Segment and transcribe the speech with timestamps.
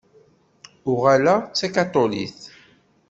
[0.91, 2.39] Uɣaleɣ d takaṭulit.